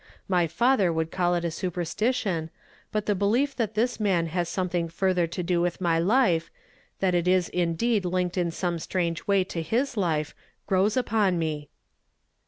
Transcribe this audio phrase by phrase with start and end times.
[0.27, 2.49] My father would call it a superstition;
[2.91, 6.49] but the belief that this man has something further to do with my life,
[7.01, 10.33] that it is indeed linked in some strange way to his life,
[10.65, 11.69] grows upon me."